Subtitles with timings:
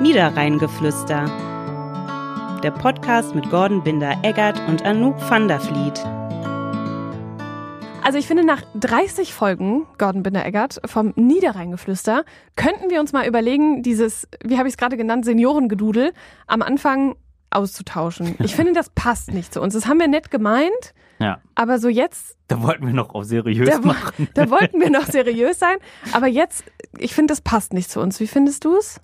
[0.00, 1.26] Niederrheingeflüster.
[2.62, 6.02] Der Podcast mit Gordon Binder-Eggert und Anouk van der Vliet.
[8.02, 12.24] Also ich finde, nach 30 Folgen Gordon Binder-Eggert vom Niederrheingeflüster
[12.56, 16.14] könnten wir uns mal überlegen, dieses, wie habe ich es gerade genannt, Seniorengedudel
[16.46, 17.14] am Anfang
[17.50, 18.36] auszutauschen.
[18.42, 19.74] Ich finde, das passt nicht zu uns.
[19.74, 20.94] Das haben wir nett gemeint.
[21.18, 21.42] Ja.
[21.54, 22.38] Aber so jetzt.
[22.48, 24.28] Da wollten wir noch auf seriös da, machen.
[24.32, 25.76] Da wollten wir noch seriös sein.
[26.12, 26.64] Aber jetzt,
[26.96, 28.18] ich finde, das passt nicht zu uns.
[28.18, 28.98] Wie findest du es?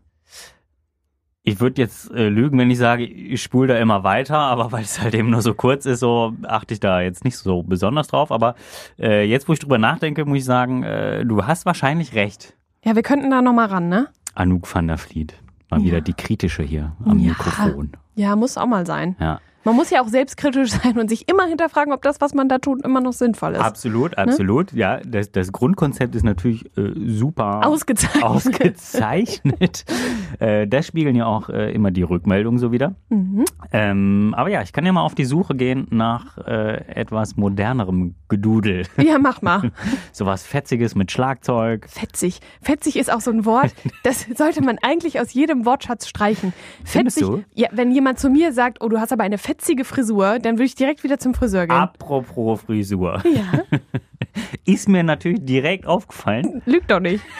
[1.48, 4.82] Ich würde jetzt äh, lügen, wenn ich sage, ich spule da immer weiter, aber weil
[4.82, 8.09] es halt eben nur so kurz ist, so achte ich da jetzt nicht so besonders
[8.09, 8.32] drauf.
[8.32, 8.56] Aber
[8.98, 12.55] äh, jetzt, wo ich drüber nachdenke, muss ich sagen, äh, du hast wahrscheinlich recht.
[12.84, 14.09] Ja, wir könnten da nochmal ran, ne?
[14.34, 15.34] Anouk van der Vliet.
[15.70, 15.86] Mal Ja.
[15.86, 17.28] wieder die kritische hier am Ja.
[17.30, 17.92] Mikrofon.
[18.16, 19.14] Ja, muss auch mal sein.
[19.20, 19.41] Ja.
[19.66, 22.59] Man muss ja auch selbstkritisch sein und sich immer hinterfragen, ob das, was man da
[22.59, 23.61] tut, immer noch sinnvoll ist.
[23.61, 24.73] Absolut, absolut.
[24.73, 28.23] Ja, das, das Grundkonzept ist natürlich äh, super Ausgezeichnet.
[28.23, 29.84] ausgezeichnet.
[30.39, 32.95] äh, das spiegeln ja auch äh, immer die Rückmeldungen so wieder.
[33.08, 33.45] Mhm.
[33.73, 38.14] Ähm, aber ja, ich kann ja mal auf die Suche gehen nach äh, etwas modernerem
[38.28, 38.86] Gedudel.
[38.98, 39.73] Ja, mach mal.
[40.12, 41.89] Sowas Fetziges mit Schlagzeug.
[41.89, 42.39] Fetzig.
[42.62, 46.53] Fetzig ist auch so ein Wort, das sollte man eigentlich aus jedem Wortschatz streichen.
[46.84, 47.34] Findest Fetzig.
[47.34, 47.45] du?
[47.61, 50.64] Ja, wenn jemand zu mir sagt, oh, du hast aber eine fetzige Frisur, dann würde
[50.64, 51.76] ich direkt wieder zum Friseur gehen.
[51.76, 53.22] Apropos Frisur.
[53.24, 53.62] Ja,
[54.66, 56.62] Ist mir natürlich direkt aufgefallen.
[56.66, 57.24] lügt doch nicht.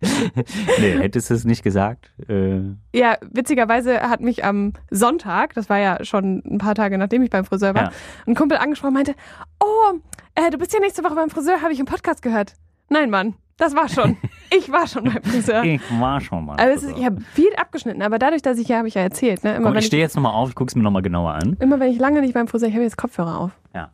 [0.00, 2.12] Nee, hättest du es nicht gesagt.
[2.28, 2.60] Äh,
[2.94, 7.30] Ja, witzigerweise hat mich am Sonntag, das war ja schon ein paar Tage nachdem ich
[7.30, 7.92] beim Friseur war, Ja.
[8.26, 9.14] ein Kumpel angesprochen und meinte,
[9.60, 9.98] oh,
[10.36, 12.54] äh, du bist ja nächste Woche beim Friseur, habe ich im Podcast gehört.
[12.88, 14.16] Nein, Mann, das war schon.
[14.50, 15.62] Ich war schon beim Friseur.
[15.62, 16.56] ich war schon mal.
[16.56, 19.02] Also es ist, ich habe viel abgeschnitten, aber dadurch, dass ich ja, habe ich ja
[19.02, 19.56] erzählt, ne?
[19.56, 21.54] Immer, wenn ich stehe jetzt nochmal auf, ich gucke es mir nochmal genauer an.
[21.60, 23.50] immer wenn ich lange nicht beim Friseur, ich habe jetzt Kopfhörer auf.
[23.74, 23.90] Ja.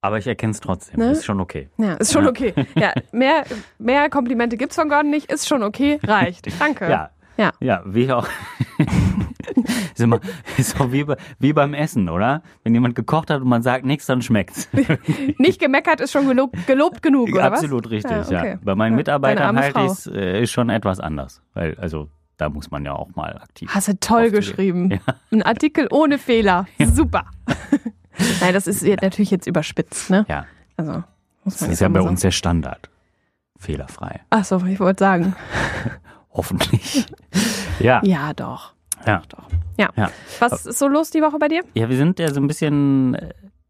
[0.00, 0.98] Aber ich erkenne es trotzdem.
[0.98, 1.12] Ne?
[1.12, 1.68] Ist schon okay.
[1.78, 2.30] Ja, ist schon Ja.
[2.30, 2.52] okay.
[2.74, 3.44] Ja, mehr,
[3.78, 6.48] mehr Komplimente gibt's von Gordon nicht, ist schon okay, reicht.
[6.60, 6.90] Danke.
[6.90, 7.10] Ja.
[7.36, 7.52] Ja.
[7.60, 8.26] Ja, wie auch.
[9.94, 10.20] ist, immer,
[10.56, 12.42] ist auch wie, bei- wie beim Essen, oder?
[12.64, 14.68] Wenn jemand gekocht hat und man sagt nichts, dann schmeckt's.
[15.38, 17.60] Nicht gemeckert ist schon gelobt, gelobt genug, oder was?
[17.60, 18.38] Absolut richtig, Ja, ja.
[18.40, 18.58] okay.
[18.62, 19.86] Bei meinen Ja, Mitarbeitern halt Frau.
[19.86, 21.42] ist, äh, ist schon etwas anders.
[21.54, 23.70] Weil, also, da muss man ja auch mal aktiv.
[23.74, 24.90] Hast du toll geschrieben.
[24.90, 24.98] Ja.
[25.30, 26.66] Ein Artikel ohne Fehler.
[26.92, 27.24] Super.
[28.40, 30.24] Nein, das ist natürlich jetzt überspitzt, ne?
[30.28, 30.46] Ja.
[30.76, 30.92] Also,
[31.44, 32.90] muss Das man ist jetzt ja bei so- uns der Standard.
[33.58, 34.20] Fehlerfrei.
[34.28, 35.34] Ach so, ich wollte sagen.
[36.36, 37.06] Hoffentlich.
[37.80, 38.00] ja.
[38.04, 38.72] Ja, doch.
[39.06, 39.22] Ja.
[39.28, 39.44] Doch.
[39.78, 39.90] Ja.
[39.96, 40.10] Ja.
[40.38, 41.62] Was ist so los die Woche bei dir?
[41.74, 43.16] Ja, wir sind ja so ein bisschen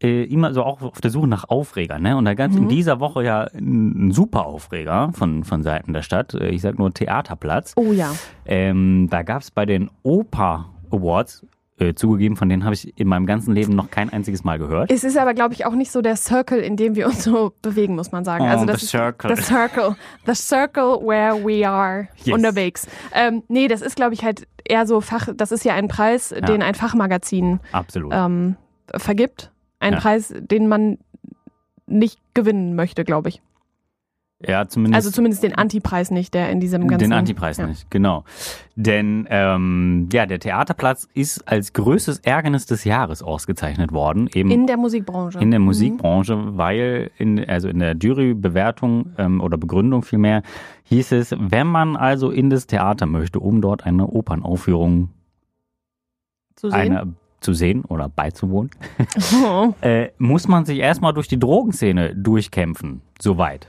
[0.01, 2.15] äh, immer so auch auf der Suche nach Aufreger, ne?
[2.17, 2.63] Und da gab es Mhm.
[2.63, 6.33] in dieser Woche ja einen super Aufreger von, von Seiten der Stadt.
[6.33, 7.73] Äh, Ich sag nur Theaterplatz.
[7.75, 8.13] Oh ja.
[8.45, 11.45] Ähm, da gab es bei den Oper Awards,
[11.79, 14.91] äh, zugegeben, von denen habe ich in meinem ganzen Leben noch kein einziges Mal gehört.
[14.91, 17.53] Es ist aber, glaube ich, auch nicht so der Circle, in dem wir uns so
[17.61, 18.43] bewegen, muss man sagen.
[18.45, 19.35] Oh, also the das ist circle.
[19.35, 19.95] The Circle.
[20.25, 22.35] The Circle where we are Yes.
[22.35, 22.87] unterwegs.
[23.13, 26.29] Ähm, nee, das ist, glaube ich, halt eher so Fach, das ist ja ein Preis,
[26.29, 28.11] den ein Fachmagazin Absolut.
[28.13, 28.55] ähm,
[28.95, 29.51] vergibt.
[29.79, 29.99] Ein Ja.
[29.99, 30.97] Preis, den man
[31.85, 33.41] nicht gewinnen möchte, glaube ich.
[34.39, 34.95] Ja, zumindest.
[34.95, 37.09] Also zumindest den Antipreis nicht, der in diesem ganzen...
[37.09, 37.65] Den Antipreis ja.
[37.65, 38.23] nicht, genau.
[38.75, 44.67] Denn ähm, ja, der Theaterplatz ist als größtes Ärgernis des Jahres ausgezeichnet worden, eben In
[44.67, 45.39] der Musikbranche.
[45.39, 45.65] in der Mhm.
[45.65, 50.43] Musikbranche, weil in, also in der Jurybewertung ähm, oder Begründung vielmehr
[50.83, 55.09] hieß es, wenn man also in das Theater möchte, um dort eine Opernaufführung
[56.55, 56.79] Zu sehen.
[56.79, 58.69] eine, zu sehen oder beizuwohnen,
[59.43, 59.73] Oh.
[59.81, 63.67] äh, muss man sich erstmal durch die Drogenszene durchkämpfen, soweit.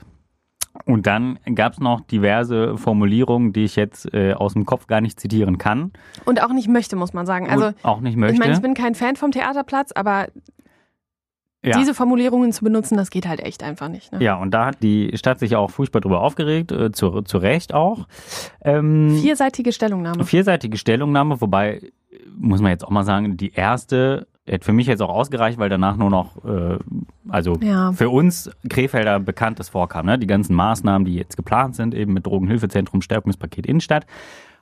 [0.85, 5.01] Und dann gab es noch diverse Formulierungen, die ich jetzt äh, aus dem Kopf gar
[5.01, 5.91] nicht zitieren kann
[6.25, 7.49] Und auch nicht möchte, muss man sagen.
[7.49, 8.33] Also und auch nicht möchte.
[8.33, 10.27] ich meine, ich bin kein Fan vom Theaterplatz, aber
[11.63, 11.77] ja.
[11.77, 14.11] diese Formulierungen zu benutzen, das geht halt echt einfach nicht.
[14.11, 14.23] Ne?
[14.23, 17.73] Ja, und da hat die Stadt sich auch furchtbar drüber aufgeregt, äh, zu, zu Recht
[17.73, 18.07] auch.
[18.63, 20.23] Ähm, Vierseitige Stellungnahme.
[20.23, 21.81] vierseitige Stellungnahme, wobei,
[22.37, 25.69] muss man jetzt auch mal sagen, die erste hätte für mich jetzt auch ausgereicht, weil
[25.69, 26.77] danach nur noch, äh,
[27.29, 27.91] also Ja.
[27.93, 30.17] für uns Krefelder Bekanntes vorkam, ne?
[30.17, 34.05] die ganzen Maßnahmen, die jetzt geplant sind, eben mit Drogenhilfezentrum, Stärkungspaket Innenstadt.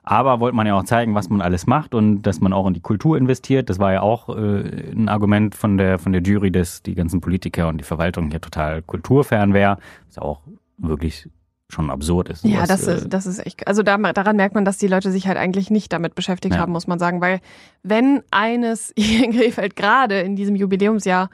[0.03, 2.73] Aber wollte man ja auch zeigen, was man alles macht und dass man auch in
[2.73, 3.69] die Kultur investiert.
[3.69, 7.19] Das war ja auch äh, ein Argument von der, von der Jury, dass die ganzen
[7.19, 9.79] Politiker und die Verwaltung hier total kulturfern wäre.
[10.07, 10.41] Was auch
[10.77, 11.27] wirklich
[11.69, 12.45] schon absurd ist.
[12.45, 13.67] Ja, das äh, ist, das ist echt.
[13.67, 16.61] Also da, daran merkt man, dass die Leute sich halt eigentlich nicht damit beschäftigt Ja.
[16.61, 17.19] haben, muss man sagen.
[17.21, 17.39] Weil
[17.83, 21.29] wenn eines hier in Krefeld gerade in diesem Jubiläumsjahr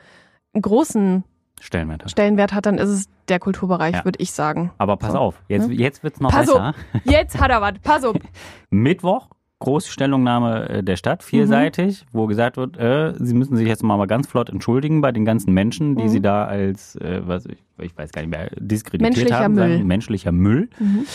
[0.53, 1.23] einen großen
[1.61, 2.11] Stellenwert hat.
[2.11, 4.05] Stellenwert hat, dann ist es der Kulturbereich, Ja.
[4.05, 4.71] würde ich sagen.
[4.77, 5.17] Aber pass So.
[5.19, 5.71] auf, jetzt, Hm?
[5.71, 6.73] jetzt wird's noch Pass besser.
[7.05, 7.73] Jetzt hat er was.
[7.83, 8.17] Pass auf.
[8.69, 9.27] Mittwoch,
[9.63, 14.05] große Stellungnahme äh, der Stadt, vierseitig, wo gesagt wird, äh, sie müssen sich jetzt mal,
[14.07, 16.09] ganz flott entschuldigen bei den ganzen Menschen, die Mhm.
[16.09, 19.53] sie da als, äh, was ich, ich weiß gar nicht mehr, diskreditiert Menschlicher haben.
[19.55, 19.71] Müll.
[19.73, 20.69] Sagen, menschlicher Müll.
[20.79, 21.05] Mhm.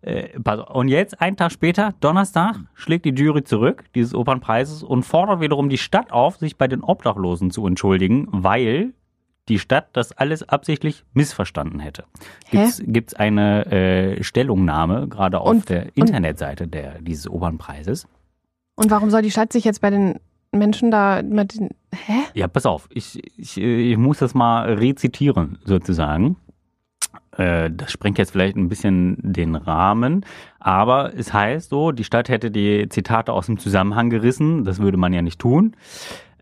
[0.00, 0.28] Äh,
[0.72, 5.68] und jetzt, einen Tag später, Donnerstag, schlägt die Jury zurück, dieses Opernpreises, und fordert wiederum
[5.68, 8.94] die Stadt auf, sich bei den Obdachlosen zu entschuldigen, weil
[9.48, 12.04] die Stadt das alles absichtlich missverstanden hätte.
[12.46, 12.68] Hä?
[12.86, 18.06] Gibt es eine äh, Stellungnahme, gerade auf Und- der Internetseite der, dieses Opernpreises.
[18.76, 20.20] Und warum soll die Stadt sich jetzt bei den
[20.52, 21.70] Menschen da mit den.
[21.94, 22.20] Hä?
[22.34, 26.36] Ja, pass auf, ich, ich, ich muss das mal rezitieren, sozusagen.
[27.36, 30.24] Äh, Das sprengt jetzt vielleicht ein bisschen den Rahmen,
[30.58, 34.96] aber es heißt so, die Stadt hätte die Zitate aus dem Zusammenhang gerissen, das würde
[34.96, 35.74] man ja nicht tun.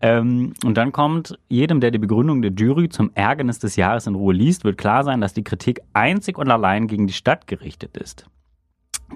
[0.01, 4.15] Ähm, und dann kommt, jedem, der die Begründung der Jury zum Ärgernis des Jahres in
[4.15, 7.97] Ruhe liest, wird klar sein, dass die Kritik einzig und allein gegen die Stadt gerichtet
[7.97, 8.25] ist.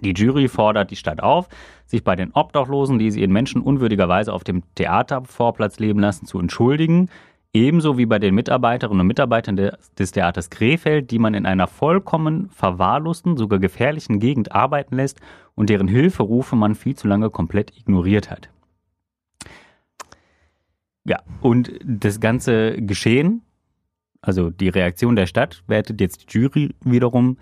[0.02, 1.50] Die Jury fordert die Stadt auf,
[1.86, 7.10] sich bei den Obdachlosen, die sie in menschenunwürdiger auf dem Theatervorplatz leben lassen, zu entschuldigen,
[7.54, 11.68] ebenso wie bei den Mitarbeiterinnen und Mitarbeitern de- des Theaters Krefeld, die man in einer
[11.68, 15.20] vollkommen verwahrlosten, sogar gefährlichen Gegend arbeiten lässt
[15.54, 18.50] und deren Hilferufe man viel zu lange komplett ignoriert hat.
[21.04, 23.42] Ja, und das ganze Geschehen,
[24.22, 27.38] also die Reaktion der Stadt, wertet jetzt die Jury wiederum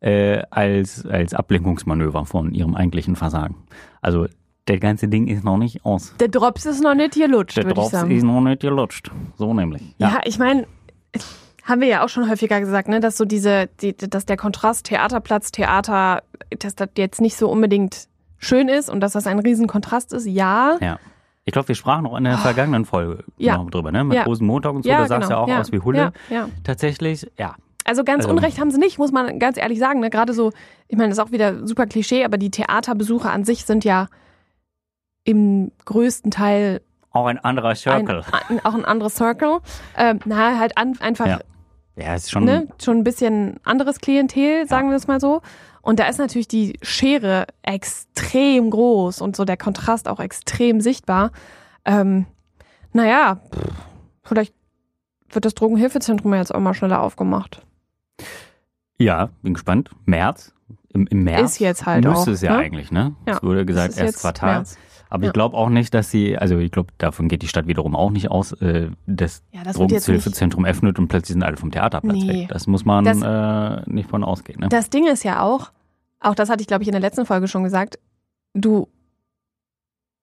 [0.00, 3.56] äh, als, als Ablenkungsmanöver von ihrem eigentlichen Versagen.
[4.02, 4.26] Also
[4.66, 6.14] das ganze Ding ist noch nicht aus.
[6.18, 8.10] Der Drops ist noch nicht gelutscht, Der würde ich Drops sagen.
[8.10, 9.10] ist noch nicht gelutscht.
[9.36, 9.82] So nämlich.
[9.98, 10.66] Ja, ich meine,
[11.64, 14.86] haben wir ja auch schon häufiger gesagt, ne, dass so diese, die, dass der Kontrast
[14.86, 16.22] Theaterplatz, Theater,
[16.58, 18.08] dass das jetzt nicht so unbedingt
[18.38, 20.26] schön ist und dass das ein Riesenkontrast ist.
[20.26, 20.78] Ja.
[20.80, 20.98] Ja.
[21.46, 23.32] Ich glaube, wir sprachen auch in der vergangenen Folge Ah.
[23.36, 23.56] Ja.
[23.58, 24.02] noch drüber, ne?
[24.04, 24.24] Mit Ja.
[24.24, 24.88] Rosenmontag und so.
[24.88, 25.38] ja, da sah es genau.
[25.40, 25.60] ja auch ja.
[25.60, 26.12] aus wie Hulle.
[26.30, 26.48] Ja, ja.
[26.64, 27.54] Tatsächlich, ja.
[27.84, 30.00] Also ganz Also- Unrecht haben sie nicht, muss man ganz ehrlich sagen.
[30.00, 30.08] Ne?
[30.08, 30.52] Gerade so,
[30.88, 34.08] ich meine, das ist auch wieder super Klischee, aber die Theaterbesucher an sich sind ja
[35.24, 36.80] im größten Teil
[37.10, 38.24] Auch ein anderer Circle.
[38.48, 39.58] ein, auch ein anderes Circle.
[39.96, 41.38] Ähm, na, halt an, einfach Ja.
[41.96, 42.44] ja, ist schon.
[42.44, 45.40] ne, schon ein bisschen anderes Klientel, sagen wir es mal so.
[45.84, 51.30] Und da ist natürlich die Schere extrem groß und so der Kontrast auch extrem sichtbar.
[51.84, 52.24] Ähm,
[52.94, 53.40] naja,
[54.22, 54.54] vielleicht
[55.28, 57.62] wird das Drogenhilfezentrum ja jetzt auch mal schneller aufgemacht.
[58.98, 59.90] Ja, bin gespannt.
[60.06, 60.54] März.
[60.88, 61.52] Im, im März.
[61.52, 62.58] Ist jetzt halt Müsste auch, es ja ne?
[62.58, 63.14] eigentlich, ne?
[63.26, 64.54] Ja, Es wurde gesagt, erst Quartal.
[64.54, 64.78] März.
[65.10, 65.28] Aber Ja.
[65.28, 68.10] ich glaube auch nicht, dass sie, also ich glaube, davon geht die Stadt wiederum auch
[68.10, 69.76] nicht aus, äh, das Ja, das.
[69.76, 72.42] Drogenhilfezentrum öffnet und plötzlich sind alle vom Theaterplatz Nee.
[72.42, 72.48] weg.
[72.48, 74.60] Das muss man Das- äh, nicht von ausgehen.
[74.60, 74.68] Ne?
[74.68, 75.70] Das Ding ist ja auch,
[76.20, 77.98] auch das hatte ich, glaube ich, in der letzten Folge schon gesagt,
[78.54, 78.88] du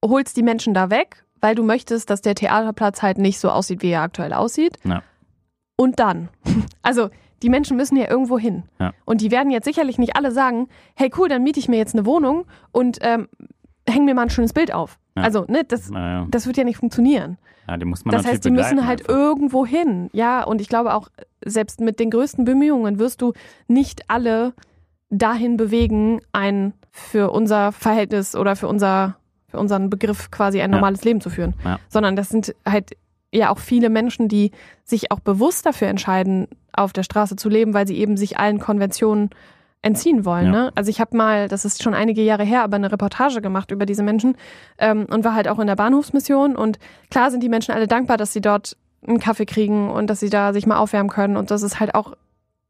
[0.04, 3.82] holst die Menschen da weg, weil du möchtest, dass der Theaterplatz halt nicht so aussieht,
[3.82, 4.78] wie er aktuell aussieht.
[4.84, 5.04] Ja.
[5.78, 6.30] Und dann,
[6.82, 7.10] also
[7.44, 8.64] die Menschen müssen ja irgendwo hin.
[8.80, 8.94] Ja.
[9.06, 11.96] Und die werden jetzt sicherlich nicht alle sagen, hey cool, dann miete ich mir jetzt
[11.96, 13.28] eine Wohnung und ähm,
[13.92, 14.98] häng mir mal ein schönes Bild auf.
[15.16, 15.24] Ja.
[15.24, 17.38] Also, ne, das, naja, das wird ja nicht funktionieren.
[17.68, 19.14] ja, die muss man Das heißt, die müssen halt einfach.
[19.14, 20.10] irgendwo hin.
[20.14, 21.10] Ja, und ich glaube auch,
[21.44, 23.34] selbst mit den größten Bemühungen wirst du
[23.68, 24.54] nicht alle
[25.10, 29.18] dahin bewegen, ein für unser Verhältnis oder für unser
[29.50, 30.78] für unseren Begriff quasi ein Ja.
[30.78, 31.56] normales Leben zu führen.
[31.66, 31.78] Ja.
[31.90, 32.92] Sondern das sind halt
[33.34, 34.52] ja auch viele Menschen, die
[34.86, 38.60] sich auch bewusst dafür entscheiden, auf der Straße zu leben, weil sie eben sich allen
[38.60, 39.30] Konventionen
[39.82, 40.46] entziehen wollen.
[40.46, 40.52] Ja.
[40.52, 40.72] Ne?
[40.76, 43.86] Also ich habe mal, das ist schon einige Jahre her, aber eine Reportage gemacht über
[43.86, 44.36] diese Menschen
[44.78, 46.78] ähm, und war halt auch in der Bahnhofsmission und
[47.10, 50.30] klar sind die Menschen alle dankbar, dass sie dort einen Kaffee kriegen und dass sie
[50.30, 52.14] da sich mal aufwärmen können und dass es halt auch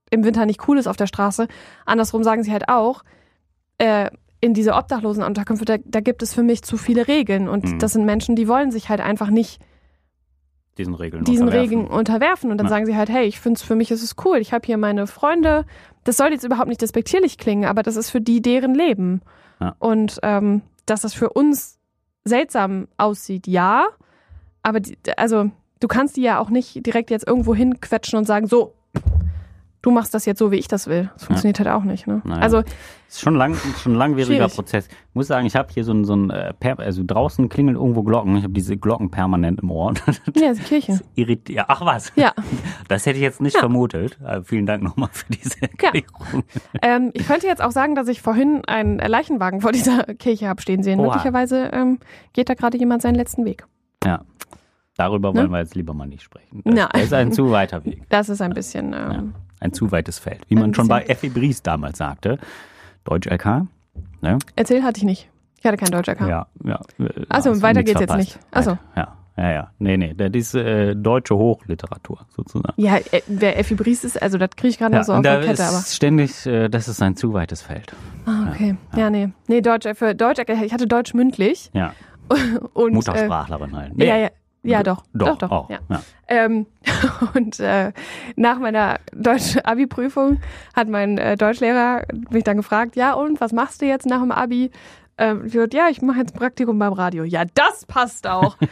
[0.10, 1.48] im Winter nicht cool ist auf der Straße.
[1.86, 3.04] Andersrum sagen sie halt auch,
[3.78, 4.10] äh,
[4.40, 7.80] in diese Obdachlosenunterkünfte, da, da gibt es für mich zu viele Regeln und Mhm.
[7.80, 9.62] das sind Menschen, die wollen sich halt einfach nicht
[10.78, 11.78] diesen Regeln diesen unterwerfen.
[11.80, 12.70] Regeln unterwerfen und dann Ja.
[12.72, 14.78] sagen sie halt, hey, ich finde es für mich ist es cool, ich habe hier
[14.78, 15.66] meine Freunde.
[16.04, 19.22] Das soll jetzt überhaupt nicht despektierlich klingen, aber das ist für die deren Leben.
[19.60, 19.76] Ja.
[19.80, 21.78] Und ähm, dass das für uns
[22.24, 23.86] seltsam aussieht, ja,
[24.64, 28.48] aber die, also du kannst die ja auch nicht direkt jetzt irgendwo hinquetschen und sagen,
[28.48, 28.74] so,
[29.82, 31.10] du machst das jetzt so, wie ich das will.
[31.14, 32.08] Das funktioniert halt auch nicht.
[32.08, 32.22] Ne?
[32.24, 32.42] Naja.
[32.42, 32.64] Also
[33.08, 34.56] ist schon lang, schon ein langwieriger Schwierig.
[34.56, 34.88] Prozess.
[34.88, 38.04] Ich muss sagen, ich habe hier so ein, so ein äh, also draußen klingeln irgendwo
[38.04, 38.38] Glocken.
[38.38, 39.94] Ich habe diese Glocken permanent im Ohr.
[40.36, 41.00] ja, das ist Kirche.
[41.16, 41.66] Irritiert.
[41.68, 42.12] Ach was.
[42.16, 42.34] Ja.
[42.88, 43.60] Das hätte ich jetzt nicht Ja.
[43.62, 44.18] vermutet.
[44.26, 46.44] Äh, vielen Dank nochmal für diese Erklärung.
[46.82, 50.62] Ähm, ich könnte jetzt auch sagen, dass ich vorhin einen Leichenwagen vor dieser Kirche habe
[50.62, 51.00] stehen sehen.
[51.00, 51.08] Oha.
[51.08, 52.00] Möglicherweise ähm,
[52.34, 53.66] geht da gerade jemand seinen letzten Weg.
[54.04, 54.24] Ja.
[54.98, 55.40] Darüber Ne?
[55.40, 56.62] wollen wir jetzt lieber mal nicht sprechen.
[56.66, 56.90] Das, Nein.
[56.92, 58.04] das ist ein zu weiter Weg.
[58.10, 58.94] Das ist ein bisschen.
[58.94, 60.42] Ähm, Ein zu weites Feld.
[60.50, 61.04] Wie man Ein schon bei.
[61.04, 62.38] Effi Bries damals sagte.
[63.06, 63.68] Deutsch LK.
[64.22, 64.38] Ne?
[64.58, 65.30] Erzählt hatte ich nicht.
[65.60, 66.16] Ich hatte kein Deutscher.
[66.28, 66.80] Ja, ja.
[67.00, 68.36] äh, Also, weiter geht's jetzt verpasst.
[68.36, 68.40] nicht.
[68.52, 68.78] Ach so.
[68.96, 69.72] Ja, ja, ja.
[69.80, 70.14] Nee, nee.
[70.16, 72.74] Das ist äh, deutsche Hochliteratur sozusagen.
[72.82, 75.22] Ja, äh, wer Effi Bries ist, also das kriege ich gerade Ja, noch so auf
[75.22, 75.78] der Kette, aber.
[75.78, 77.94] ist ständig, äh, das ist ein zu weites Feld.
[78.26, 78.76] Ah, okay.
[78.96, 79.30] Ja, nee.
[79.48, 81.70] Nee, Deutsch, äh, für Deutsch, äh, ich hatte Deutsch mündlich.
[81.74, 81.94] Ja,
[82.74, 84.00] Und, Muttersprachlerin halt.
[84.00, 84.30] Äh, ja, ja.
[84.64, 85.04] Ja, doch.
[85.14, 85.70] Doch, doch, auch.
[85.70, 85.80] Ja.
[85.90, 86.02] Ja.
[86.28, 86.68] Ähm,
[87.34, 87.92] und äh,
[88.36, 90.40] nach meiner Deutsch-Abi-Prüfung
[90.76, 94.32] hat mein äh, Deutschlehrer mich dann gefragt, ja und, was machst du jetzt nach dem
[94.32, 94.72] Abi?
[95.18, 97.24] Ähm, ich gesagt, ja, ich mache jetzt ein Praktikum beim Radio.
[97.24, 98.58] Ja, das passt auch.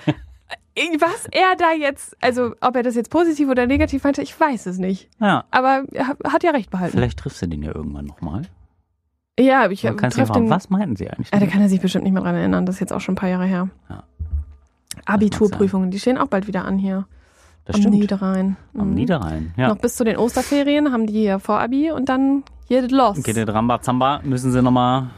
[0.76, 4.40] Äh, was er da jetzt, also ob er das jetzt positiv oder negativ meinte, ich
[4.40, 5.10] weiß es nicht.
[5.20, 5.44] ja.
[5.52, 6.96] Aber er hat- ja recht behalten.
[6.96, 8.44] Vielleicht triffst du den ja irgendwann nochmal.
[9.40, 9.98] Ja, aber ich fragen,
[10.46, 10.50] den.
[10.50, 11.32] was meinten sie eigentlich?
[11.34, 12.66] Ja, da kann er sich bestimmt nicht mehr dran erinnern.
[12.66, 13.70] Das ist jetzt auch schon ein paar Jahre her.
[13.90, 14.04] Ja.
[15.06, 17.06] Abiturprüfungen, die stehen auch bald wieder an hier.
[17.66, 17.96] das am stimmt.
[17.98, 18.58] Niederrhein.
[18.78, 18.94] Am Mhm.
[18.96, 19.54] Niederrhein.
[19.58, 19.68] Ja.
[19.70, 23.22] Noch bis zu den Osterferien haben die hier Vorabi und dann geht es los.
[23.22, 25.10] Geht der Rambazamba, müssen sie nochmal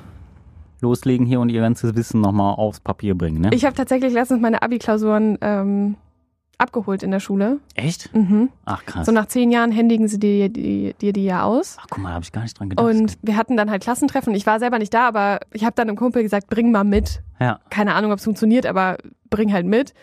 [0.82, 3.50] loslegen hier und ihr ganzes Wissen nochmal aufs Papier bringen, ne?
[3.54, 5.96] Ich habe tatsächlich letztens meine Abi-Klausuren ähm,
[6.58, 7.60] abgeholt in der Schule.
[7.76, 8.14] Echt?
[8.14, 8.50] Mhm.
[8.66, 9.06] Ach krass.
[9.06, 11.78] So nach zehn Jahren händigen sie dir die, die, die ja aus.
[11.80, 12.86] Ach guck mal, habe ich gar nicht dran gedacht.
[12.86, 14.36] Und wir hatten dann halt Klassentreffen.
[14.36, 17.22] Ich war selber nicht da, aber ich habe dann einem Kumpel gesagt, bring mal mit.
[17.40, 17.60] ja.
[17.70, 18.98] Keine Ahnung, ob es funktioniert, aber
[19.30, 19.94] bring halt mit.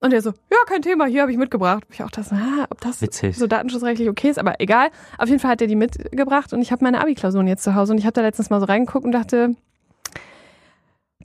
[0.00, 1.84] Und er so, ja, kein Thema, hier habe ich mitgebracht.
[1.90, 3.38] Ich auch das, ah, ob das Witzig.
[3.38, 4.88] so datenschutzrechtlich okay ist, aber egal.
[5.16, 7.92] Auf jeden Fall hat er die mitgebracht und ich habe meine Abi-Klausuren jetzt zu Hause
[7.92, 9.54] und ich habe da letztens mal so reingeguckt und dachte,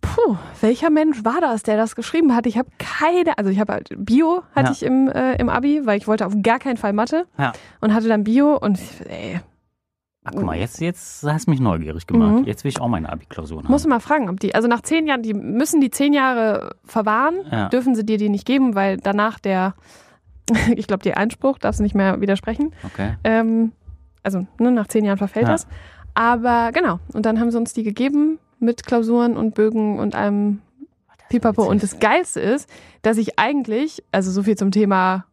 [0.01, 2.45] puh, welcher Mensch war das, der das geschrieben hat?
[2.45, 4.71] Ich habe keine, also ich habe halt Bio hatte Ja.
[4.71, 7.53] ich im, äh, im Abi, weil ich wollte auf gar keinen Fall Mathe Ja.
[7.81, 9.39] und hatte dann Bio und ey,
[10.25, 12.41] Ach, guck mal, jetzt, jetzt hast du mich neugierig gemacht.
[12.41, 12.43] Mhm.
[12.43, 13.89] Jetzt will ich auch meine Abi-Klausuren muss haben.
[13.91, 17.69] mal fragen, ob die, also nach zehn Jahren, die müssen die zehn Jahre verwahren, Ja.
[17.69, 19.73] dürfen sie dir die nicht geben, weil danach der,
[20.75, 22.73] ich glaube, der Einspruch darfst du nicht mehr widersprechen.
[22.83, 23.15] Okay.
[23.23, 23.71] Ähm,
[24.23, 25.65] also ne, nach zehn Jahren verfällt das.
[26.13, 30.61] Aber genau, und dann haben sie uns die gegeben mit Klausuren und Bögen und einem
[31.29, 31.63] Pipapo.
[31.63, 32.69] Und das Geilste ist,
[33.01, 35.25] dass ich eigentlich, also so viel zum Thema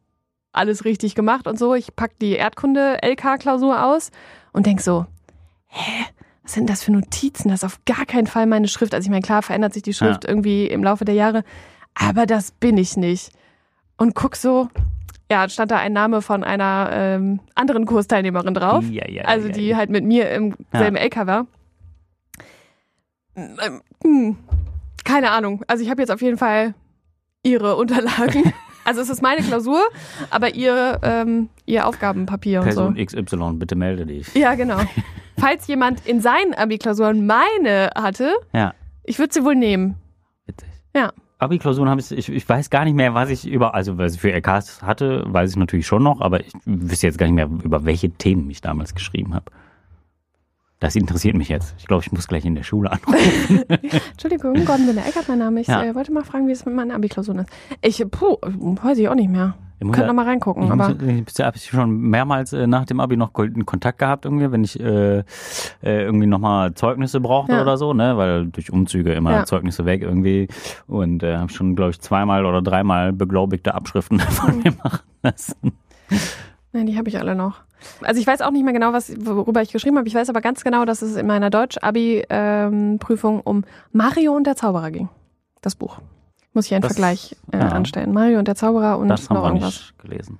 [0.52, 4.11] alles richtig gemacht und so, ich pack die Erdkunde-LK-Klausur aus
[4.52, 5.07] und denk so,
[5.66, 6.04] hä,
[6.43, 7.49] was sind das für Notizen?
[7.49, 8.95] Das ist auf gar keinen Fall meine Schrift.
[8.95, 11.43] Also ich meine, klar verändert sich die Schrift irgendwie im Laufe der Jahre,
[11.95, 13.31] aber das bin ich nicht.
[13.97, 14.69] Und guck so,
[15.31, 18.85] ja, stand da ein Name von einer ähm, anderen Kursteilnehmerin drauf.
[18.90, 19.76] Ja, ja, Also ja, die ja.
[19.76, 20.81] halt mit mir im Ja.
[20.81, 21.47] selben LK war.
[23.35, 24.37] Hm,
[25.05, 25.62] Keine Ahnung.
[25.67, 26.75] Also ich habe jetzt auf jeden Fall
[27.43, 28.53] ihre Unterlagen.
[28.85, 29.81] also es ist meine Klausur,
[30.31, 32.91] aber ihr, ähm, ihr Aufgabenpapier und so.
[32.91, 34.33] Person XY, bitte melde dich.
[34.35, 34.79] Ja, genau.
[35.38, 38.73] Falls jemand in seinen Abi-Klausuren meine hatte, Ja,
[39.03, 39.97] ich würde sie wohl nehmen.
[40.47, 40.69] witzig.
[40.95, 41.12] Ja.
[41.38, 44.21] Abi-Klausuren habe ich, ich, ich weiß gar nicht mehr, was ich über, also was ich
[44.21, 47.47] für LKs hatte, weiß ich natürlich schon noch, aber ich wüsste jetzt gar nicht mehr,
[47.64, 49.47] über welche Themen ich damals geschrieben habe.
[50.81, 51.75] Das interessiert mich jetzt.
[51.78, 53.62] Ich glaube, ich muss gleich in der Schule anrufen.
[54.12, 55.61] Entschuldigung, Gordon Winter Eckert, mein Name.
[55.61, 55.83] Ich Ja.
[55.83, 57.49] äh, wollte mal fragen, wie es mit meinen Abi-Klausuren ist.
[57.81, 59.54] Ich, puh, weiß ich auch nicht mehr.
[59.81, 60.85] Ich muss Könnt ja- noch mal reingucken, Ich aber.
[60.88, 64.78] habe ich schon mehrmals äh, nach dem Abi noch Ko- Kontakt gehabt irgendwie, wenn ich
[64.78, 65.25] äh, äh,
[65.83, 67.62] irgendwie nochmal Zeugnisse brauchte Ja.
[67.62, 69.45] oder so, ne, weil durch Umzüge immer Ja.
[69.45, 70.49] Zeugnisse weg irgendwie
[70.87, 75.73] und äh, habe schon glaube ich zweimal oder dreimal beglaubigte Abschriften von mir machen lassen.
[76.73, 77.63] Nein, die habe ich alle noch.
[78.03, 80.09] Also ich weiß auch nicht mehr genau, was, worüber ich geschrieben habe.
[80.09, 84.91] Ich weiß aber ganz genau, dass es in meiner Deutsch-Abi-Prüfung um Mario und der Zauberer
[84.91, 85.09] ging.
[85.61, 85.99] Das Buch.
[86.53, 87.69] Muss ich einen Das- Vergleich äh, ja.
[87.69, 88.12] anstellen.
[88.12, 89.75] Mario und der Zauberer und das haben noch wir irgendwas.
[89.75, 90.38] nicht gelesen.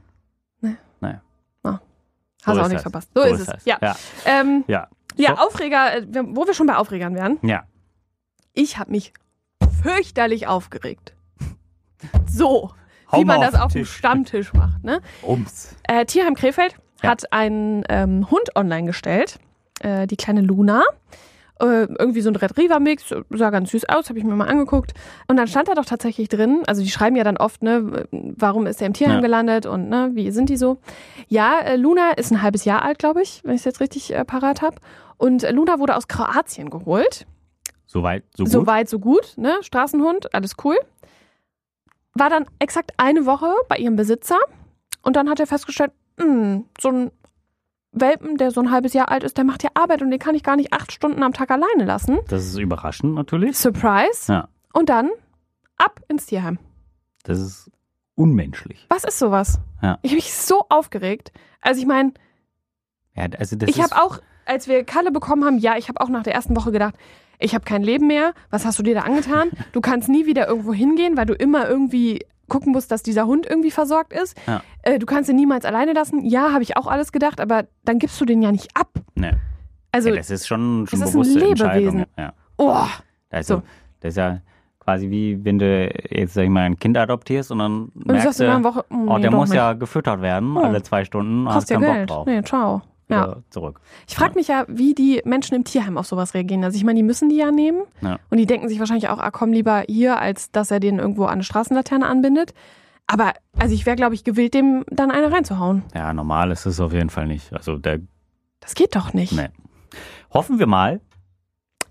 [2.47, 3.09] Hast So du auch ist nichts verpasst.
[3.15, 3.47] So, ist es.
[3.47, 3.65] das.
[3.65, 3.79] Ja.
[3.81, 3.97] ja.
[4.27, 4.89] Ähm, Ja.
[5.17, 5.47] ja, So.
[5.47, 7.39] Aufreger, äh, wo wir schon bei Aufregern wären.
[7.41, 7.63] Ja.
[8.53, 9.15] Ich habe mich
[9.83, 11.15] fürchterlich aufgeregt.
[12.27, 12.71] So,
[13.11, 13.93] Hau wie man das auf dem Tisch.
[13.97, 14.85] Stammtisch macht.
[14.85, 15.01] Ne?
[15.23, 15.75] Ums.
[15.85, 17.11] Äh, Tierheim Krefeld Ja.
[17.11, 19.39] hat einen ähm, Hund online gestellt,
[19.81, 20.83] äh, die kleine Luna.
[21.61, 24.93] Äh, irgendwie so ein Retriever-Mix, sah ganz süß aus, habe ich mir mal angeguckt.
[25.29, 28.67] Und dann stand da doch tatsächlich drin, also die schreiben ja dann oft, ne, warum
[28.67, 29.21] ist er im Tierheim Ja.
[29.23, 30.79] gelandet und ne, wie sind die so?
[31.29, 34.13] Ja, äh, Luna ist ein halbes Jahr alt, glaube ich, wenn ich es jetzt richtig
[34.13, 34.77] äh, parat habe.
[35.17, 37.25] Und äh, Luna wurde aus Kroatien geholt.
[37.87, 38.53] Soweit, so gut.
[38.53, 39.55] So weit, so gut, ne?
[39.61, 40.77] Straßenhund, alles cool.
[42.15, 44.39] War dann exakt eine Woche bei ihrem Besitzer
[45.03, 47.11] und dann hat er festgestellt, hm, so ein
[47.93, 50.35] Welpen, der so ein halbes Jahr alt ist, der macht ja Arbeit und den kann
[50.35, 52.19] ich gar nicht acht Stunden am Tag alleine lassen.
[52.29, 53.57] Das ist überraschend natürlich.
[53.57, 54.33] Surprise.
[54.33, 54.49] Ja.
[54.73, 55.11] Und dann
[55.77, 56.59] ab ins Tierheim.
[57.23, 57.71] Das ist
[58.17, 58.87] unmenschlich.
[58.89, 59.61] Was ist sowas?
[59.83, 59.99] Ja.
[60.03, 61.33] Ich habe mich so aufgeregt.
[61.61, 62.13] Also ich meine,
[63.15, 66.25] Ja, also ich habe auch, als wir Kalle bekommen haben, ja, ich habe auch nach
[66.25, 66.95] der ersten Woche gedacht,
[67.39, 68.33] ich habe kein Leben mehr.
[68.51, 69.51] Was hast du dir da angetan?
[69.73, 73.47] Du kannst nie wieder irgendwo hingehen, weil du immer irgendwie gucken musst, dass dieser Hund
[73.47, 74.37] irgendwie versorgt ist.
[74.47, 74.63] Ja.
[74.83, 76.25] Äh, du kannst ihn niemals alleine lassen.
[76.25, 78.89] Ja, habe ich auch alles gedacht, aber dann gibst du den ja nicht ab.
[79.15, 79.39] Ne.
[79.93, 81.69] Also, ja, das ist schon, schon es ist ein bewusste Lebewesen.
[82.01, 82.05] Entscheidung.
[82.19, 82.33] Ja.
[82.59, 82.85] oh,
[83.31, 83.63] Also, So.
[84.01, 84.41] das ist ja
[84.81, 88.39] quasi wie wenn du jetzt, sag ich mal, ein Kind adoptierst und dann und merkst
[88.41, 89.57] du, Woche, oh, nee, der muss nicht.
[89.57, 90.61] ja gefüttert werden, Oh.
[90.61, 92.11] alle zwei Stunden, hast Kostet ja keinen Bock Geld.
[92.11, 92.27] drauf.
[92.27, 92.83] Nee, ciao.
[93.09, 93.37] Ja.
[93.51, 93.81] Zurück.
[94.09, 96.65] Ich frage mich ja, wie die Menschen im Tierheim auf sowas reagieren.
[96.65, 97.83] Also ich meine, die müssen die ja nehmen.
[98.01, 98.19] Ja.
[98.31, 101.25] Und die denken sich wahrscheinlich auch, ah komm, lieber hier, als dass er den irgendwo
[101.25, 102.55] an eine Straßenlaterne anbindet.
[103.07, 105.83] Aber, also ich wäre, glaube ich, gewillt, dem dann eine reinzuhauen.
[105.95, 107.53] Ja, normal ist es auf jeden Fall nicht.
[107.53, 108.01] Also der,
[108.61, 109.33] Das geht doch nicht.
[109.33, 109.49] nee.
[110.33, 111.01] Hoffen wir mal,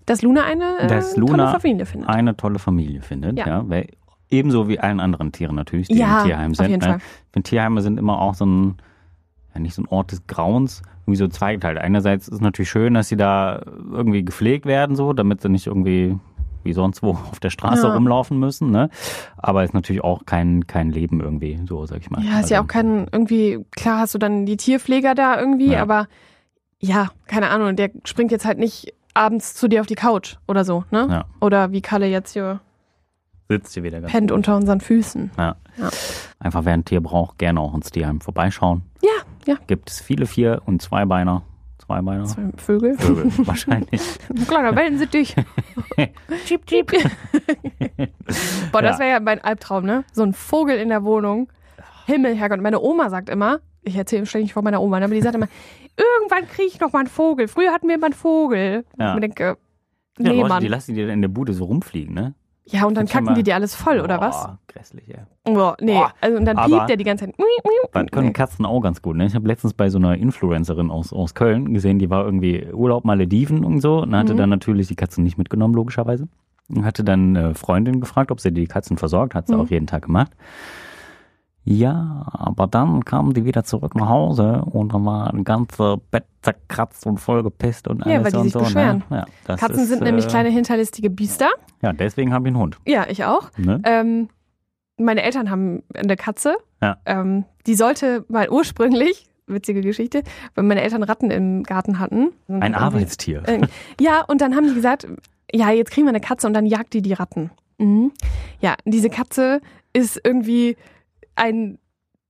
[0.06, 2.10] Dass Luna eine äh, Dass tolle Luna Familie findet.
[2.10, 3.38] eine tolle Familie findet.
[3.38, 3.46] Ja.
[3.46, 3.68] Ja.
[3.68, 3.86] weil,
[4.28, 6.68] ebenso wie allen anderen Tieren natürlich, die Ja, im Tierheim auf sind.
[6.70, 6.86] jeden ne?
[6.86, 6.96] Fall.
[6.98, 8.76] Ich finde, Tierheime sind immer auch so ein,
[9.54, 11.78] ja nicht so ein Ort des Grauens, irgendwie so zweigeteilt.
[11.78, 15.66] Einerseits ist es natürlich schön, dass sie da irgendwie gepflegt werden, so, damit sie nicht
[15.66, 16.18] irgendwie
[16.62, 17.92] wie sonst wo auf der Straße Ja.
[17.94, 18.70] rumlaufen müssen.
[18.70, 18.88] Ne?
[19.36, 22.22] Aber ist natürlich auch kein, kein Leben irgendwie, so sag ich mal.
[22.24, 25.72] Ja, ist ja Also, auch kein, irgendwie, klar hast du dann die Tierpfleger da irgendwie,
[25.72, 25.82] Ja.
[25.82, 26.08] aber
[26.80, 30.64] ja, keine Ahnung, der springt jetzt halt nicht abends zu dir auf die Couch oder
[30.64, 31.06] so, ne?
[31.10, 31.24] Ja.
[31.40, 32.60] Oder wie Kalle jetzt hier
[33.46, 35.32] Sitzt hier wieder ganz pennt unter unseren Füßen.
[35.36, 35.56] Ja.
[35.76, 35.90] Ja.
[36.40, 38.82] Einfach wer ein Tier braucht, gerne auch ins Tierheim vorbeischauen.
[39.46, 39.60] Ja, ja.
[39.66, 41.42] Gibt es viele Vier- und Zweibeiner.
[41.78, 42.24] Zweibeiner?
[42.24, 42.96] Zwei Vögel.
[42.98, 44.00] Vögel, wahrscheinlich.
[44.48, 44.72] Kleiner,
[45.06, 45.34] dich.
[46.46, 46.92] cheep, cheep.
[48.72, 49.04] Boah, das Ja.
[49.04, 50.04] wäre ja mein Albtraum, ne?
[50.12, 51.48] So ein Vogel in der Wohnung.
[52.06, 52.60] Himmel, Herrgott.
[52.60, 55.48] Meine Oma sagt immer, ich erzähle ständig von meiner Oma, ne, aber die sagt immer,
[55.96, 57.48] irgendwann kriege ich noch mal einen Vogel.
[57.48, 58.84] Früher hatten wir immer einen Vogel.
[58.98, 59.14] Ja.
[59.14, 59.56] Ich denke,
[60.18, 60.60] Ja, nee, Leute, Mann.
[60.62, 62.34] die lassen die dann in der Bude so rumfliegen, ne?
[62.66, 64.42] Ja, und dann kacken mal- die dir alles voll, oder was?
[64.44, 65.26] Boah, Grässlich, ja.
[65.44, 65.92] Boah, nee.
[65.92, 66.12] Boah.
[66.20, 67.34] Also, und dann Aber- piept der die ganze Zeit.
[67.92, 68.32] Das können.
[68.32, 69.26] Katzen auch ganz gut, ne?
[69.26, 73.04] Ich habe letztens bei so einer Influencerin aus, aus Köln gesehen, die war irgendwie Urlaub
[73.04, 74.38] Malediven und so und hatte Mhm.
[74.38, 76.26] dann natürlich die Katzen nicht mitgenommen, logischerweise.
[76.74, 79.60] Und hatte dann äh, Freundin gefragt, ob sie die Katzen versorgt, hat sie Mhm.
[79.60, 80.32] auch jeden Tag gemacht.
[81.66, 86.24] Ja, aber dann kamen die wieder zurück nach Hause und dann war ein ganze Bett
[86.42, 88.58] zerkratzt und vollgepisst und Ja, alles weil die und sich so.
[88.58, 89.02] beschweren.
[89.08, 89.16] Ne?
[89.16, 91.48] Ja, das Katzen ist, sind nämlich äh, kleine hinterlistige Biester.
[91.80, 92.76] Ja, deswegen habe ich einen Hund.
[92.86, 93.50] Ja, ich auch.
[93.56, 93.80] Ne?
[93.84, 94.28] Ähm,
[94.98, 96.56] meine Eltern haben eine Katze.
[96.82, 96.98] Ja.
[97.06, 100.22] Ähm, die sollte mal ursprünglich, witzige Geschichte,
[100.54, 102.32] weil meine Eltern Ratten im Garten hatten.
[102.48, 103.42] Ein Arbeitstier.
[103.46, 103.62] Äh,
[103.98, 105.06] ja, und dann haben die gesagt,
[105.50, 107.50] ja, jetzt kriegen wir eine Katze und dann jagt die die Ratten.
[107.78, 108.12] Mhm.
[108.60, 109.60] Ja, diese Katze
[109.94, 110.76] ist irgendwie
[111.36, 111.78] ein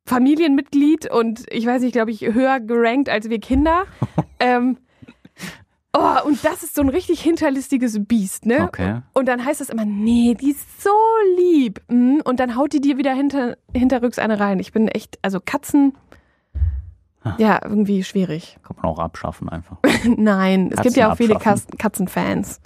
[0.07, 3.85] Familienmitglied und ich weiß nicht, glaube ich, höher gerankt als wir Kinder.
[4.41, 4.77] ähm,
[5.97, 8.65] oh, und das ist so ein richtig hinterlistiges Biest, ne?
[8.65, 9.01] Okay.
[9.15, 10.91] Und dann heißt es immer, nee, die ist so
[11.39, 11.81] lieb.
[11.89, 12.21] Mhm.
[12.25, 14.59] Und dann haut die dir wieder hinter, hinterrücks eine rein.
[14.59, 15.95] Ich bin echt, also Katzen,
[17.39, 18.59] ja, irgendwie schwierig.
[18.63, 19.79] Kann man auch abschaffen einfach.
[20.05, 21.79] Nein, es gibt Katzen ja auch viele abschaffen.
[21.79, 22.61] Katzenfans.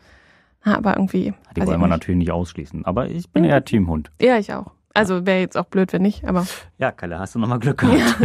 [0.64, 1.32] Ja, aber irgendwie.
[1.54, 2.84] Die wollen wir natürlich nicht ausschließen.
[2.84, 3.50] Aber ich bin Mhm.
[3.50, 4.10] eher Teamhund.
[4.20, 4.72] Ja, ich auch.
[4.98, 6.46] Also wäre jetzt auch blöd, wenn nicht, aber.
[6.78, 8.18] Ja, Kalle, hast du nochmal Glück gehabt.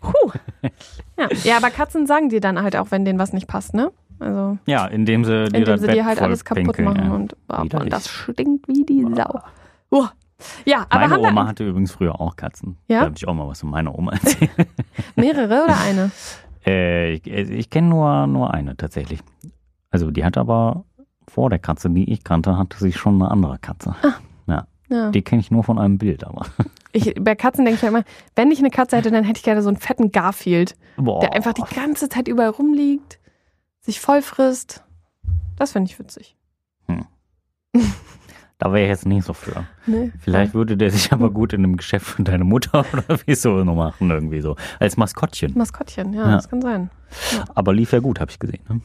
[0.00, 0.30] Puh.
[1.16, 1.28] Ja.
[1.44, 3.90] ja, aber Katzen sagen dir dann halt auch, wenn denen was nicht passt, ne?
[4.20, 6.88] Also, Ja, indem sie dir indem das sie Bett dir halt voll alles kaputt pinkeln,
[6.88, 7.12] machen ja.
[7.12, 9.40] und, oh, und das stinkt wie die Sau.
[9.90, 10.12] Uah.
[10.64, 12.76] Ja, aber Meine haben Oma hatte übrigens früher auch Katzen.
[12.86, 13.00] Ja?
[13.00, 14.50] Da habe ich auch mal was von meiner Oma erzählt.
[15.16, 16.10] mehrere oder eine?
[16.66, 19.20] äh, ich ich kenne nur, nur eine tatsächlich.
[19.90, 20.84] Also die hatte aber
[21.26, 23.94] vor der Katze, die ich kannte, hatte sie schon eine andere Katze.
[24.88, 25.10] Ja.
[25.10, 26.46] Die kenne ich nur von einem Bild, aber.
[26.92, 28.02] Ich, bei Katzen denke ich ja immer,
[28.34, 31.20] wenn ich eine Katze hätte, dann hätte ich gerne so einen fetten Garfield, Boah.
[31.20, 33.18] der einfach die ganze Zeit überall rumliegt,
[33.82, 34.82] sich voll frisst.
[35.56, 36.34] Das finde ich witzig.
[38.60, 39.66] Da wäre ich jetzt nicht so für.
[39.86, 40.10] Nee.
[40.18, 43.62] Vielleicht würde der sich aber gut in einem Geschäft von deiner Mutter oder wie so
[43.62, 44.56] noch machen, irgendwie so.
[44.80, 45.52] Als Maskottchen.
[45.56, 46.34] Maskottchen, ja, Ja.
[46.36, 46.90] das kann sein.
[47.54, 48.60] Aber lief ja gut, habe ich gesehen.
[48.68, 48.80] Ne?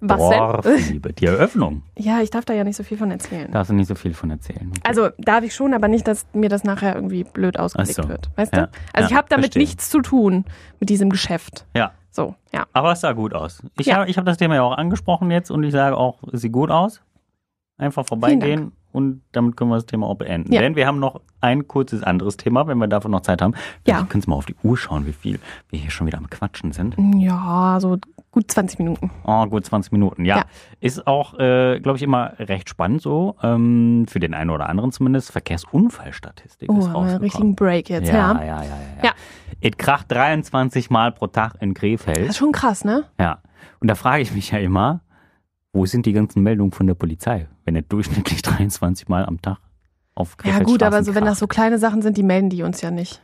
[0.00, 0.38] Was denn?
[0.38, 1.82] Dorfliebe, die Eröffnung.
[1.96, 3.50] Ja, ich darf da ja nicht so viel von erzählen.
[3.50, 4.70] Darfst du nicht so viel von erzählen.
[4.84, 8.08] Also darf ich schon, aber nicht, dass mir das nachher irgendwie blöd ausgelegt so.
[8.08, 8.28] wird.
[8.36, 8.66] Weißt Ja.
[8.66, 8.72] du?
[8.92, 9.62] Also Ja, ich habe damit verstehe.
[9.62, 10.44] nichts zu tun
[10.80, 11.66] mit diesem Geschäft.
[11.74, 11.92] Ja.
[12.10, 12.66] So, ja.
[12.72, 13.62] Aber es sah gut aus.
[13.78, 13.96] Ich Ja.
[13.96, 16.70] habe hab das Thema ja auch angesprochen jetzt und ich sage auch, es sieht gut
[16.70, 17.00] aus.
[17.78, 20.52] Einfach vorbeigehen und damit können wir das Thema auch beenden.
[20.52, 20.60] Ja.
[20.62, 23.54] Denn wir haben noch ein kurzes anderes Thema, wenn wir dafür noch Zeit haben.
[23.86, 23.98] Ja.
[24.00, 26.72] Wir können mal auf die Uhr schauen, wie viel wir hier schon wieder am Quatschen
[26.72, 26.96] sind.
[27.18, 27.98] Ja, so
[28.32, 29.10] gut 20 Minuten.
[29.24, 30.24] Oh, gut 20 Minuten.
[30.24, 30.44] Ja, Ja.
[30.80, 33.36] ist auch, äh, glaube ich, immer recht spannend so.
[33.42, 35.30] Ähm, für den einen oder anderen zumindest.
[35.32, 37.18] Verkehrsunfallstatistik Oh, ist rausgekommen.
[37.22, 38.32] richtigen Break jetzt, ja, ja.
[38.34, 39.04] ja, ja, ja, ja.
[39.04, 39.10] Ja.
[39.60, 42.28] Es kracht 23 Mal pro Tag in Das Krefeld.
[42.30, 43.04] ist schon krass, ne?
[43.20, 43.38] Ja.
[43.80, 45.00] Und da frage ich mich ja immer,
[45.76, 49.58] wo sind die ganzen Meldungen von der Polizei, wenn er durchschnittlich 23 Mal am Tag
[50.14, 52.80] auf Ja gut, aber so wenn das so kleine Sachen sind, die melden die uns
[52.80, 53.20] ja nicht.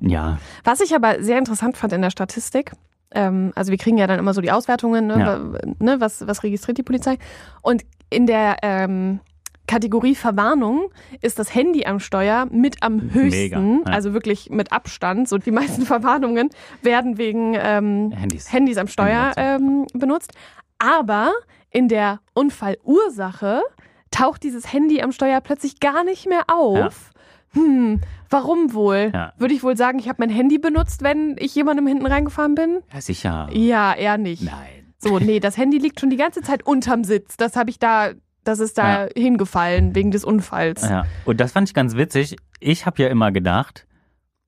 [0.00, 2.72] Ja, Was ich aber sehr interessant fand in der Statistik,
[3.10, 5.38] ähm, also wir kriegen ja dann immer so die Auswertungen, ne, Ja.
[5.80, 7.18] ne, was, was registriert die Polizei.
[7.60, 9.18] Und in der ähm,
[9.66, 10.90] Kategorie Verwarnung
[11.22, 13.92] ist das Handy am Steuer mit am höchsten, Mega, ja.
[13.92, 15.28] also wirklich mit Abstand.
[15.28, 16.50] So die meisten Verwarnungen
[16.82, 18.52] werden wegen ähm, Handys.
[18.52, 20.32] Handys am Steuer ähm, benutzt.
[20.78, 21.32] Aber
[21.70, 23.62] in der Unfallursache
[24.10, 27.10] taucht dieses Handy am Steuer plötzlich gar nicht mehr auf.
[27.52, 29.10] Hm, warum wohl?
[29.12, 29.32] Ja.
[29.38, 32.80] Würde ich wohl sagen, ich habe mein Handy benutzt, wenn ich jemandem hinten reingefahren bin?
[32.92, 33.48] Ja, sicher.
[33.52, 34.42] Ja, eher nicht.
[34.42, 34.92] Nein.
[34.98, 37.36] So, nee, das Handy liegt schon die ganze Zeit unterm Sitz.
[37.36, 38.12] Das habe ich da
[38.44, 40.82] das ist da hingefallen wegen des Unfalls.
[40.82, 41.06] Ja.
[41.24, 42.36] Und das fand ich ganz witzig.
[42.60, 43.83] Ich habe ja immer gedacht,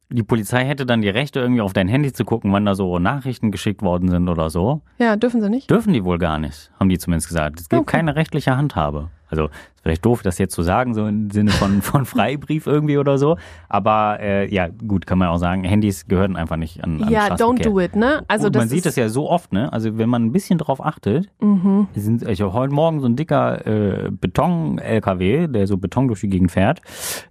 [0.09, 2.99] die Polizei hätte dann die Rechte, irgendwie auf dein Handy zu gucken, wann da so
[2.99, 4.83] Nachrichten geschickt worden sind oder so.
[4.99, 5.69] Ja, dürfen sie nicht?
[5.71, 7.61] Dürfen die wohl gar nicht, haben die zumindest gesagt.
[7.61, 7.97] Es gibt Okay.
[7.99, 9.11] keine rechtliche Handhabe.
[9.29, 12.99] Also ist vielleicht doof, das jetzt zu sagen, so im Sinne von, von Freibrief irgendwie
[12.99, 13.37] oder so.
[13.69, 17.29] Aber äh, ja, gut, kann man auch sagen, Handys gehören einfach nicht an, an Ja,
[17.35, 18.25] don't do it, ne?
[18.29, 19.73] Also man sieht das ja so oft, ne?
[19.73, 21.89] Also wenn man ein bisschen drauf achtet, Mhm.
[21.95, 26.29] sind, ich habe heute Morgen so ein dicker äh, Beton-LKW, der so Beton durch die
[26.29, 26.81] Gegend fährt,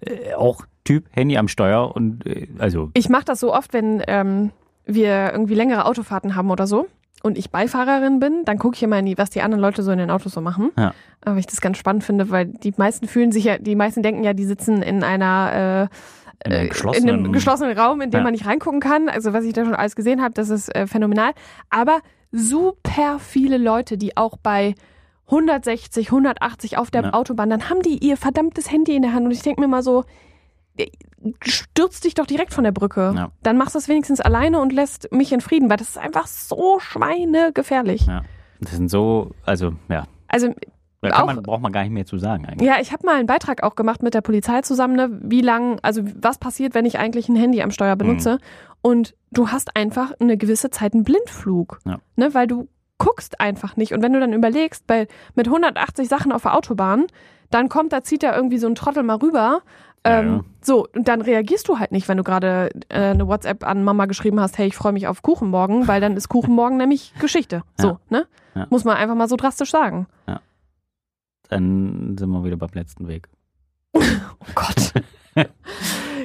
[0.02, 4.04] äh, auch Typ Handy am Steuer und äh, also Ich mache das so oft, wenn
[4.08, 4.52] ähm,
[4.86, 6.88] wir irgendwie längere Autofahrten haben oder so
[7.26, 9.92] und ich Beifahrerin bin, dann gucke ich immer in die, was die anderen Leute so
[9.92, 10.72] in den Autos so machen.
[10.78, 10.94] Ja.
[11.26, 14.24] Aber ich das ganz spannend finde, weil die meisten fühlen sich ja, die meisten denken
[14.24, 18.12] ja, die sitzen in einer äh, in einem äh, geschlossenen, in einem geschlossenen Raum, in
[18.12, 18.24] dem Ja.
[18.24, 19.10] man nicht reingucken kann.
[19.10, 21.32] Also was ich da schon alles gesehen habe, das ist äh, phänomenal.
[21.70, 22.00] Aber
[22.32, 24.76] super viele Leute, die auch bei
[25.28, 27.14] 160, 180 auf der Ja.
[27.14, 29.82] Autobahn, dann haben die ihr verdammtes Handy in der Hand und ich denke mir mal
[29.82, 30.04] so,
[31.44, 33.14] stürz dich doch direkt von der Brücke.
[33.16, 33.32] Ja.
[33.44, 36.28] Dann machst du es wenigstens alleine und lässt mich in Frieden, weil das ist einfach
[36.28, 38.06] so schweinegefährlich.
[38.08, 38.22] Ja.
[38.62, 40.54] Das sind so, also ja, Also
[41.02, 42.68] da Auch- man, braucht man gar nicht mehr zu sagen eigentlich.
[42.68, 45.78] Ja, ich habe mal einen Beitrag auch gemacht mit der Polizei zusammen, ne, wie lang,
[45.84, 48.40] also was passiert, wenn ich eigentlich ein Handy am Steuer benutze.
[48.82, 52.00] Und du hast einfach eine gewisse Zeit einen Blindflug, Ja.
[52.16, 53.94] ne, weil du guckst einfach nicht.
[53.94, 57.06] Und wenn du dann überlegst, bei, mit 180 Sachen auf der Autobahn,
[57.52, 59.62] dann kommt, da zieht da irgendwie so ein Trottel mal rüber.
[60.06, 60.44] Ja, Ähm, ja.
[60.62, 64.06] So, und dann reagierst du halt nicht, wenn du gerade äh, eine WhatsApp an Mama
[64.06, 67.14] geschrieben hast, hey, ich freue mich auf Kuchen morgen, weil dann ist Kuchen morgen nämlich
[67.20, 67.64] Geschichte.
[67.78, 68.00] So, Ja.
[68.10, 68.28] ne?
[68.56, 68.68] Ja.
[68.70, 70.08] Muss man einfach mal so drastisch sagen.
[71.50, 73.28] Dann sind wir wieder beim letzten Weg.
[74.40, 74.94] Oh Gott.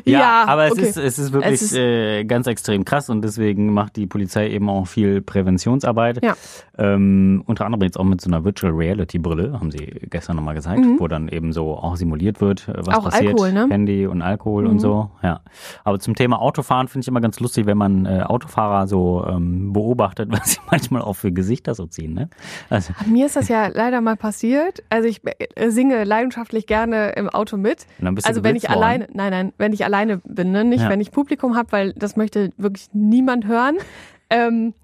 [0.06, 0.82] Ja, aber es okay.
[0.88, 4.48] ist, es ist wirklich Es ist- äh, ganz extrem krass und deswegen macht die Polizei
[4.48, 6.24] eben auch viel Präventionsarbeit.
[6.24, 6.36] Ja.
[6.78, 10.54] Ähm, unter anderem jetzt auch mit so einer Virtual Reality Brille, haben sie gestern nochmal
[10.54, 10.96] gesagt, Mhm.
[10.98, 13.32] wo dann eben so auch simuliert wird, äh, was Auch passiert.
[13.32, 13.66] Alkohol, ne?
[13.68, 14.70] Handy und Alkohol Mhm.
[14.70, 15.10] und so.
[15.22, 15.40] Ja.
[15.84, 19.74] Aber zum Thema Autofahren finde ich immer ganz lustig, wenn man äh, Autofahrer so ähm,
[19.74, 22.14] beobachtet, was sie manchmal auch für Gesichter so ziehen.
[22.14, 22.30] Ne?
[22.70, 24.82] Also, Mir ist das ja leider mal passiert.
[24.88, 27.86] Also ich äh, singe leidenschaftlich gerne im Auto mit.
[28.24, 28.80] Also wenn ich worden.
[29.00, 30.64] Alleine, nein, nein, wenn ich alleine bin, ne?
[30.64, 30.88] nicht Ja.
[30.88, 33.78] wenn ich Publikum habe, weil das möchte wirklich niemand hören.
[34.30, 34.74] ähm,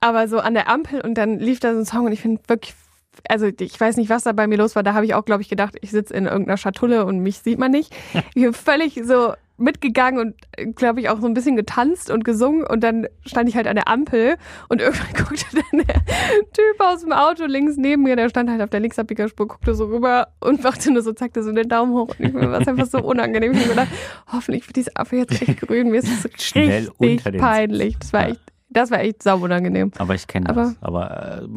[0.00, 2.40] aber so an der Ampel und dann lief da so ein Song und ich finde
[2.46, 2.74] wirklich,
[3.28, 4.82] also ich weiß nicht, was da bei mir los war.
[4.82, 7.58] Da habe ich auch, glaube ich, gedacht, ich sitze in irgendeiner Schatulle und mich sieht
[7.58, 7.94] man nicht.
[8.34, 12.66] Ich bin völlig so mitgegangen und glaube ich auch so ein bisschen getanzt und gesungen
[12.66, 14.36] und dann stand ich halt an der Ampel
[14.68, 16.04] und irgendwann guckte dann der
[16.52, 19.86] Typ aus dem Auto links neben mir, der stand halt auf der Linksabbiegerspur, guckte so
[19.86, 22.68] rüber und machte nur so, zeigte so den Daumen hoch und ich, mir war es
[22.68, 23.52] einfach so unangenehm.
[23.52, 23.92] Ich habe mir gedacht,
[24.32, 26.08] hoffentlich wird diese Affe jetzt echt grün, mir ist
[26.98, 27.98] unter richtig peinlich.
[27.98, 28.40] Das war echt,
[28.76, 29.90] das war echt sauunangenehm.
[29.98, 30.76] Aber ich kenne das.
[30.82, 31.48] Aber äh,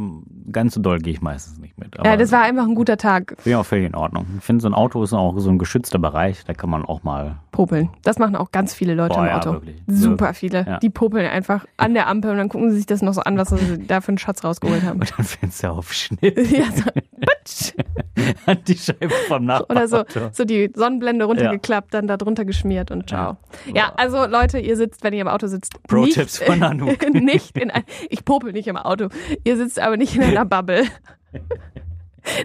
[0.51, 1.99] ganz so doll gehe ich meistens nicht mit.
[1.99, 3.35] Aber Ja, das war einfach ein guter Tag.
[3.43, 4.25] Ich auch völlig in Ordnung.
[4.37, 6.45] Ich finde, so ein Auto ist auch so ein geschützter Bereich.
[6.45, 7.37] Da kann man auch mal.
[7.51, 7.89] Popeln.
[8.03, 9.51] Das machen auch ganz viele Leute Boah, im ja, Auto.
[9.53, 9.81] wirklich.
[9.87, 10.65] Super viele.
[10.65, 10.79] Ja.
[10.79, 13.37] Die popeln einfach an der Ampel und dann gucken sie sich das noch so an,
[13.37, 14.99] was sie da für einen Schatz rausgeholt haben.
[14.99, 16.83] Und dann Fenster auf Schnitt ja, so.
[18.45, 19.77] an die Scheibe vom Nachbarn.
[19.77, 23.37] Oder so, so die Sonnenblende runtergeklappt, dann da drunter geschmiert und ciao.
[23.73, 27.13] Ja, also Leute, ihr sitzt, wenn ihr im Auto sitzt, Pro-Tipps von Anouk.
[27.13, 29.09] nicht in ein, ich popel nicht im Auto.
[29.43, 30.83] Ihr sitzt aber nicht in einer Bubble.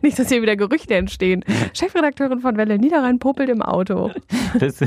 [0.02, 1.44] Nicht, dass hier wieder Gerüchte entstehen.
[1.74, 4.12] Chefredakteurin von Welle Niederrhein popelt im Auto.
[4.58, 4.80] Das,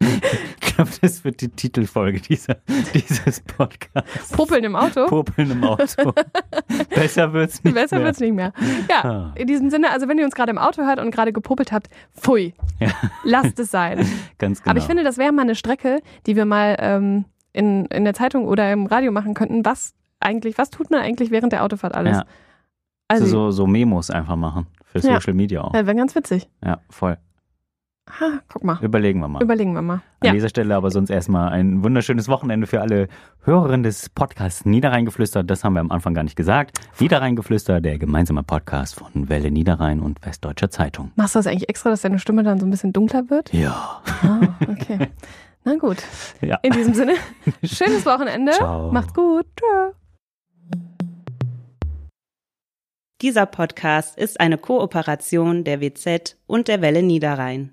[0.00, 2.56] ich glaube, das wird die Titelfolge dieser,
[2.94, 4.32] dieses Podcasts.
[4.32, 5.06] Popeln im Auto?
[5.06, 6.12] Popeln im Auto.
[6.94, 8.06] Besser wird's nicht Besser mehr.
[8.06, 8.52] wird's nicht mehr.
[8.88, 9.32] Ja, Ah.
[9.36, 11.88] in diesem Sinne, also wenn ihr uns gerade im Auto hört und gerade gepopelt habt,
[12.16, 12.88] pfui, Ja,
[13.24, 14.06] lasst es sein.
[14.38, 14.70] ganz genau.
[14.70, 18.14] Aber ich finde, das wäre mal eine Strecke, die wir mal ähm, in, in der
[18.14, 19.64] Zeitung oder im Radio machen könnten.
[19.64, 22.16] Was eigentlich, was tut man eigentlich während der Autofahrt alles?
[22.18, 22.24] Ja.
[23.08, 24.66] Also, so, so Memos einfach machen.
[24.84, 25.14] Für Ja.
[25.14, 25.74] Social Media auch.
[25.74, 26.48] ja, wäre ganz witzig.
[26.64, 27.18] Ja, voll.
[28.20, 28.78] Ha, guck mal.
[28.82, 29.42] Überlegen wir mal.
[29.42, 29.94] Überlegen wir mal.
[30.20, 30.32] An Ja.
[30.32, 33.08] dieser Stelle aber sonst erstmal ein wunderschönes Wochenende für alle
[33.44, 35.42] Hörerinnen des Podcasts Niederrheingeflüster.
[35.42, 36.78] Das haben wir am Anfang gar nicht gesagt.
[37.00, 41.10] Niederrheingeflüster, der gemeinsame Podcast von Welle Niederrhein und Westdeutscher Zeitung.
[41.16, 43.52] Machst du das eigentlich extra, dass deine Stimme dann so ein bisschen dunkler wird?
[43.52, 44.02] Ja.
[44.22, 45.08] Ah, okay.
[45.64, 45.98] Na gut.
[46.40, 46.58] Ja.
[46.62, 47.14] In diesem Sinne,
[47.64, 48.52] schönes Wochenende.
[48.52, 48.92] Ciao.
[48.92, 49.46] Macht's gut.
[49.58, 49.92] Tschö.
[53.22, 57.70] Dieser Podcast ist eine Kooperation der WZ und der Welle Niederrhein.